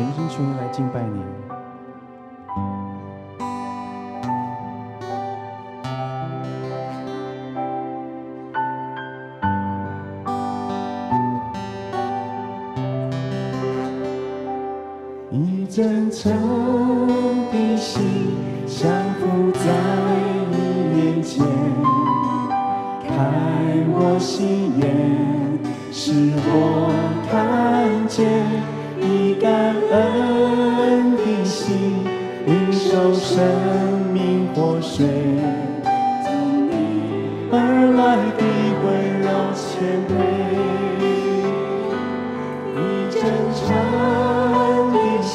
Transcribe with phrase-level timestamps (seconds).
[0.00, 1.20] 全心全意来敬拜你。
[15.30, 16.32] 一真诚
[17.52, 18.90] 的心降
[19.20, 19.60] 伏在
[20.50, 20.56] 你
[20.94, 21.44] 面前，
[23.06, 23.06] 开
[23.92, 24.82] 我心眼，
[25.92, 26.90] 使我
[27.30, 28.79] 看见
[29.40, 32.04] 感恩的心，
[32.44, 33.38] 领受生
[34.12, 35.06] 命活水，
[36.22, 36.72] 从你
[37.50, 37.54] 而
[37.96, 38.00] 来
[38.36, 38.42] 的
[38.84, 38.86] 温
[39.22, 39.26] 柔
[39.56, 39.64] 谦
[40.10, 40.12] 卑。
[42.76, 42.78] 你
[43.10, 43.16] 真
[43.56, 43.64] 诚
[44.92, 45.32] 的心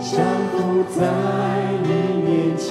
[0.00, 0.10] 降
[0.50, 0.58] 伏
[0.90, 0.98] 在
[1.84, 1.88] 你
[2.26, 2.68] 面前，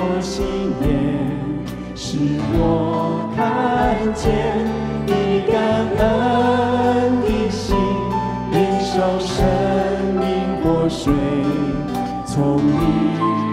[0.00, 0.46] 我心
[0.80, 0.86] 眼，
[1.96, 2.18] 使
[2.54, 4.30] 我看见
[5.04, 5.10] 你
[5.50, 5.58] 感
[5.98, 7.74] 恩的心，
[8.52, 9.34] 领受生
[10.14, 10.22] 命
[10.62, 11.12] 活水，
[12.24, 12.70] 从你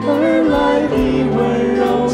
[0.05, 0.09] 而
[0.51, 0.93] 来的
[1.35, 1.35] 温
[1.73, 2.07] 柔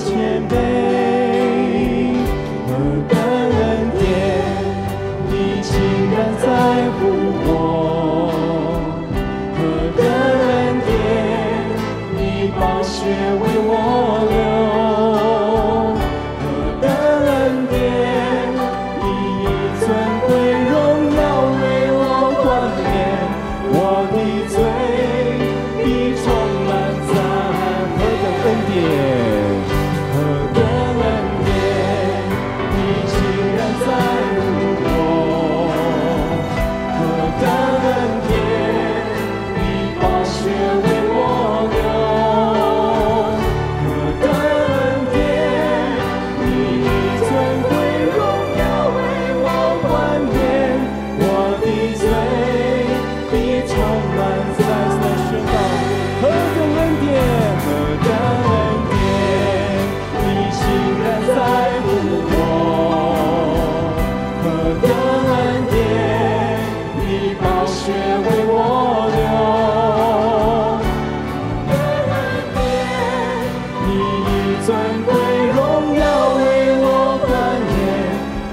[74.65, 75.09] 尊贵
[75.55, 75.59] 荣
[75.97, 76.03] 耀
[76.37, 76.41] 为
[76.77, 76.85] 我
[77.25, 77.29] 冠
[77.67, 77.73] 冕，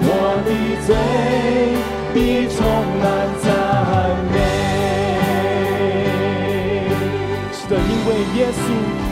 [0.01, 0.11] 我
[0.45, 0.49] 的
[0.87, 0.89] 罪
[2.15, 2.17] 必
[2.49, 2.57] 充
[2.99, 3.05] 满
[3.43, 3.47] 赞
[4.33, 4.37] 美。
[7.53, 8.57] 是的，因为耶稣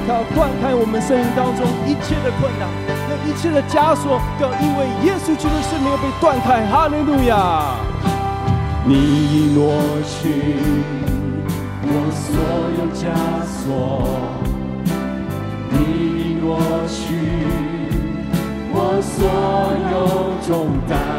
[0.06, 2.64] 他要断开我们生命当中一切的困难，
[3.08, 6.64] 那一切的枷锁都要因为耶稣基督的生命而被断开。
[6.66, 7.76] 哈利路亚！
[8.88, 9.76] 你已挪
[10.06, 10.62] 去
[11.82, 12.24] 我所
[12.78, 13.04] 有枷
[13.44, 13.66] 锁，
[18.72, 19.24] 我所
[19.90, 19.96] 有
[20.46, 21.15] 重担，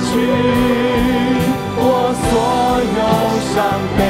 [0.00, 0.10] 去
[1.76, 4.07] 我所有伤悲。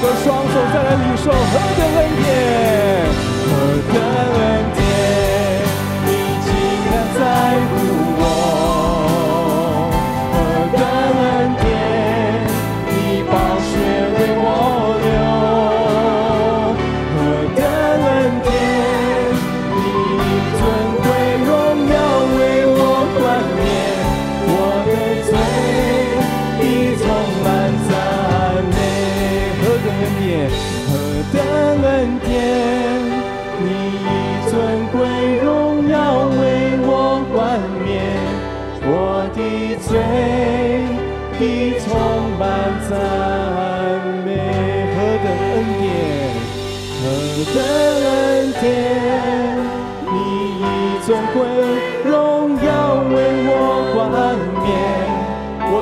[0.00, 0.37] the song.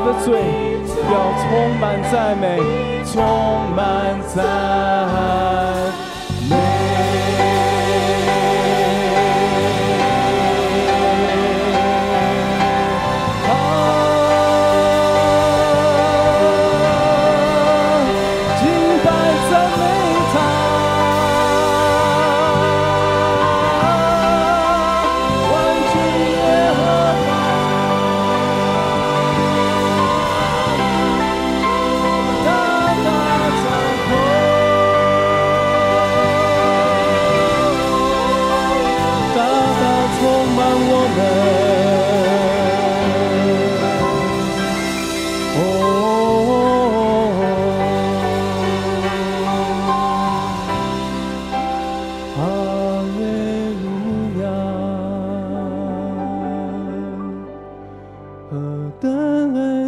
[0.07, 0.39] 的嘴
[1.11, 2.61] 要充满赞美，
[3.05, 3.15] 充
[3.75, 4.47] 满赞。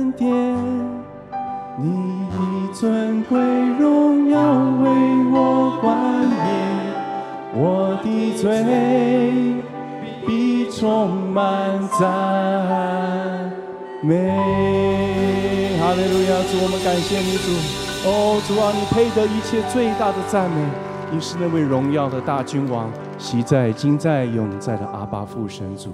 [0.08, 0.28] 恩典！
[1.76, 3.38] 你以尊贵
[3.78, 4.88] 荣耀为
[5.30, 6.36] 我冠冕，
[7.54, 7.98] 我。
[8.02, 8.64] 的罪
[10.26, 13.52] 必充满赞
[14.02, 14.30] 美。
[15.78, 16.32] 哈利路亚！
[16.48, 16.68] 主，我。
[16.70, 17.50] 们感谢你，主。
[18.06, 20.64] 哦，主啊，你配得一切最大的赞美。
[21.10, 25.90] 你是那位荣耀的大君王，昔在、今在、永在的阿巴父神主。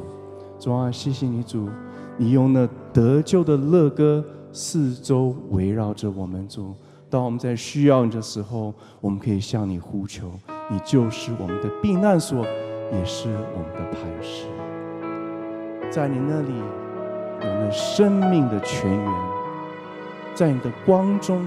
[0.60, 1.68] 主啊，谢谢你，主，
[2.16, 6.74] 你用那得救的乐歌四周围绕着我们，主。
[7.10, 10.30] 当我们在需要你的时候，我们可以向你呼求，
[10.68, 12.44] 你就是我们的避难所，
[12.92, 14.46] 也是我们的磐石。
[15.90, 19.12] 在你那里有那生命的泉源，
[20.34, 21.40] 在你的光中，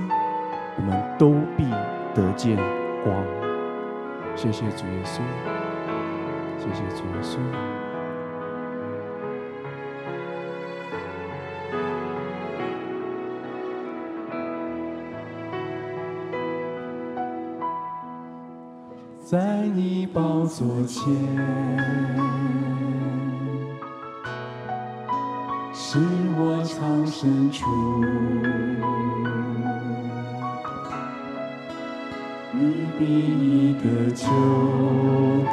[0.78, 1.64] 我们都必
[2.14, 2.56] 得见
[3.04, 3.16] 光。
[4.36, 5.20] 谢谢主耶稣，
[6.60, 7.77] 谢谢主耶稣。
[19.30, 21.04] 在你宝座前，
[25.74, 26.00] 是
[26.38, 27.66] 我藏身处。
[32.54, 34.26] 你比一个旧
[35.44, 35.52] 的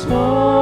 [0.00, 0.59] 充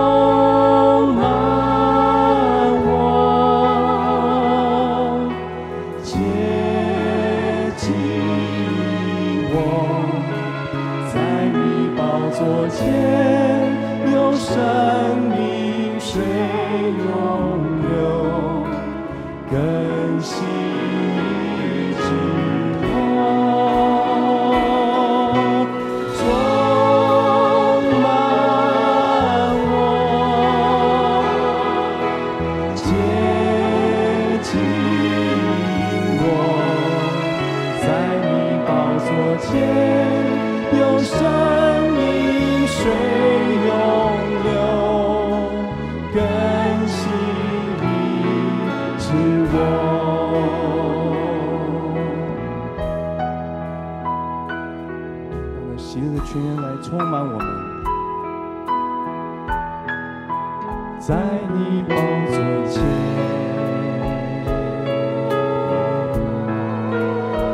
[61.08, 61.16] 在
[61.54, 61.94] 你宝
[62.26, 62.36] 座
[62.68, 62.82] 前，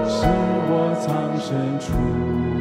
[0.08, 0.26] 是
[0.66, 1.06] 我藏
[1.38, 2.53] 身处。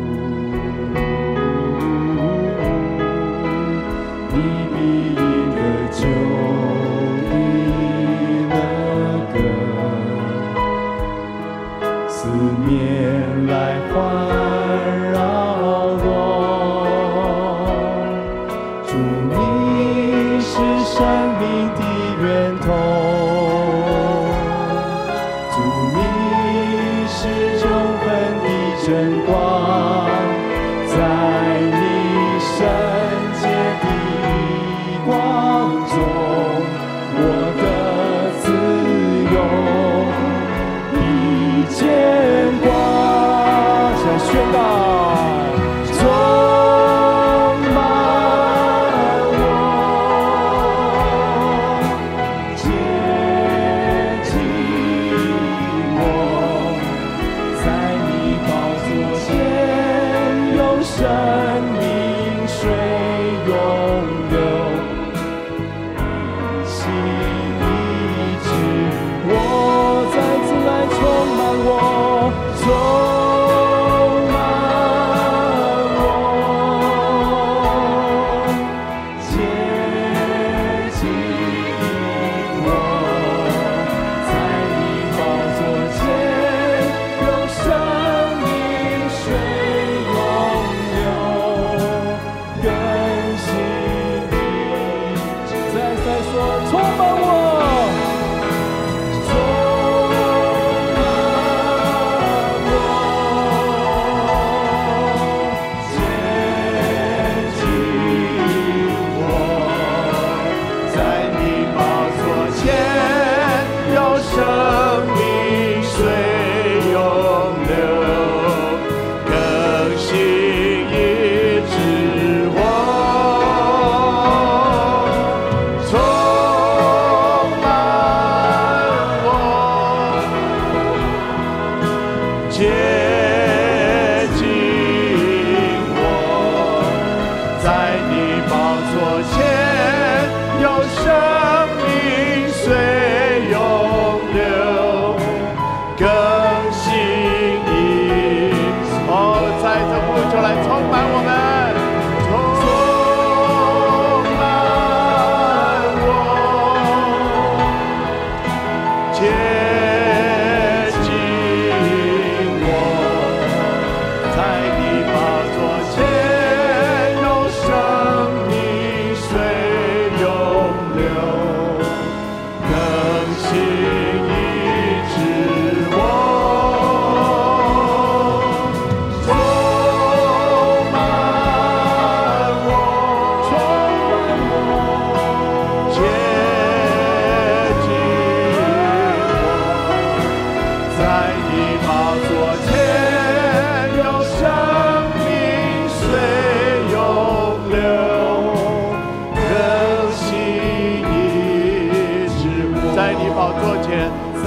[140.90, 141.33] shout.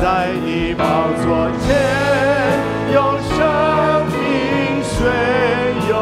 [0.00, 0.84] 在你宝
[1.22, 1.74] 座前，
[2.92, 3.36] 用生
[4.12, 4.14] 命
[4.84, 4.94] 水
[5.88, 5.92] 永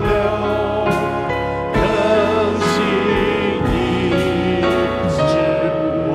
[0.00, 0.14] 流，
[1.74, 1.76] 更
[2.70, 2.74] 新
[3.66, 3.72] 你
[5.10, 5.18] 之
[6.10, 6.14] 我。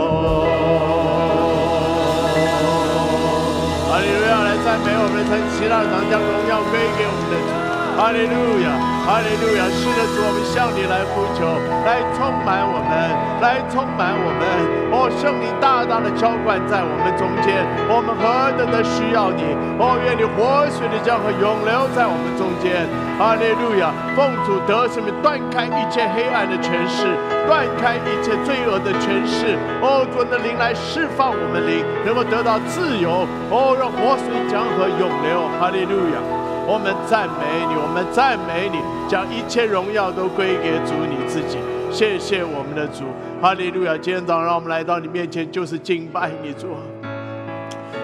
[3.89, 7.51] 哈利路亚，来赞美我们的神，其他的当将荣耀归给我们的主。
[7.99, 8.33] 哈利路
[8.63, 8.88] 亚。
[9.19, 9.67] 哈利路亚！
[9.67, 11.43] 是的，主，我们向你来呼求，
[11.83, 12.95] 来充满我们，
[13.43, 14.47] 来充满我们。
[14.95, 19.43] 哦，圣灵大大的浇灌在我们中间，我们何等的需要你！
[19.75, 22.88] 哦，愿你活水的江河永流在我们中间。
[23.19, 23.91] 哈利路亚！
[24.15, 27.11] 奉主得胜，断开一切黑暗的权势，
[27.43, 29.59] 断开一切罪恶的权势。
[29.83, 33.27] 哦，主的灵来释放我们灵，能够得到自由。
[33.51, 35.43] 哦，让活水江河永流。
[35.59, 36.38] 哈利路亚！
[36.69, 38.77] 我们赞美你，我们赞美你，
[39.09, 41.57] 将一切荣耀都归给主你自己。
[41.89, 43.05] 谢谢我们的主，
[43.41, 43.97] 哈利路亚！
[43.97, 46.67] 今天早上让我们来到你面前，就是敬拜你主，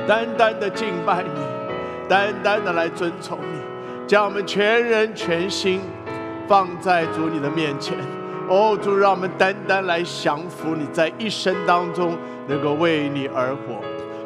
[0.07, 1.29] 单单的敬拜你，
[2.09, 5.79] 单单的来尊崇你，将我们全人全心
[6.47, 7.95] 放在主你的面前。
[8.49, 12.17] 哦，主，让我们单单来降服你，在一生当中
[12.47, 13.79] 能够为你而活。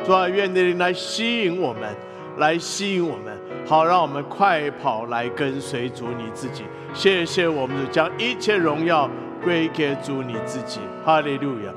[0.05, 1.93] 主啊，愿你来吸引我们，
[2.37, 3.37] 来吸引我们。
[3.65, 6.63] 好，让我们快跑来跟随主你自己。
[6.93, 9.09] 谢谢我们主，将一切荣耀
[9.43, 10.79] 归给主你自己。
[11.05, 11.71] 哈利路亚。